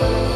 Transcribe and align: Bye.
Bye. 0.00 0.29